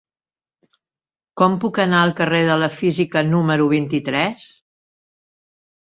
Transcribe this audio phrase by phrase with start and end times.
[1.41, 4.51] Com puc anar al carrer de la Física número vint-i-tres?